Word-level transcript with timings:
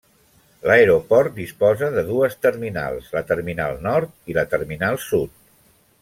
L'aeroport 0.69 1.33
disposa 1.41 1.89
de 1.97 2.03
dues 2.07 2.37
terminals, 2.47 3.11
la 3.17 3.23
Terminal 3.33 3.77
Nord 3.89 4.33
i 4.33 4.37
la 4.39 4.49
Terminal 4.55 4.99
Sud. 5.09 5.37